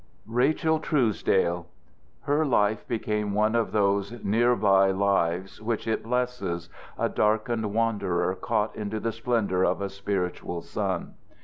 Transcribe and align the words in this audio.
Rachel 0.25 0.79
Truesdale! 0.79 1.67
Her 2.21 2.43
life 2.43 2.87
became 2.87 3.35
one 3.35 3.53
of 3.53 3.71
these 3.71 4.23
near 4.25 4.55
by 4.55 4.89
lives 4.89 5.61
which 5.61 5.87
it 5.87 6.01
blesses, 6.01 6.69
a 6.97 7.07
darkened 7.07 7.71
wanderer 7.71 8.33
caught 8.33 8.75
into 8.75 8.99
the 8.99 9.11
splendor 9.11 9.63
of 9.63 9.79
a 9.79 9.89
spiritual 9.89 10.63
sun. 10.63 11.13